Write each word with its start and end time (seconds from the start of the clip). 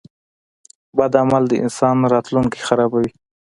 •بد 0.97 1.13
عمل 1.21 1.43
د 1.49 1.53
انسان 1.63 1.95
راتلونکی 2.13 2.59
خرابوي. 2.67 3.11